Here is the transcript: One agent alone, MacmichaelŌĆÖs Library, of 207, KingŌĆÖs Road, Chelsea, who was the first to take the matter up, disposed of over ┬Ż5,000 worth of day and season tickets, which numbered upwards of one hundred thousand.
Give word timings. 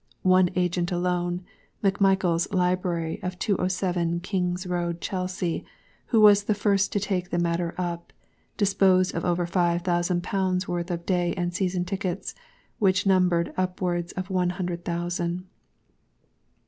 One 0.23 0.49
agent 0.55 0.91
alone, 0.91 1.45
MacmichaelŌĆÖs 1.83 2.51
Library, 2.55 3.21
of 3.21 3.37
207, 3.37 4.21
KingŌĆÖs 4.21 4.67
Road, 4.67 4.99
Chelsea, 4.99 5.63
who 6.07 6.19
was 6.19 6.45
the 6.45 6.55
first 6.55 6.91
to 6.93 6.99
take 6.99 7.29
the 7.29 7.37
matter 7.37 7.75
up, 7.77 8.11
disposed 8.57 9.13
of 9.13 9.23
over 9.23 9.45
┬Ż5,000 9.45 10.67
worth 10.67 10.89
of 10.89 11.05
day 11.05 11.35
and 11.37 11.53
season 11.53 11.85
tickets, 11.85 12.33
which 12.79 13.05
numbered 13.05 13.53
upwards 13.55 14.11
of 14.13 14.31
one 14.31 14.49
hundred 14.49 14.83
thousand. 14.83 15.45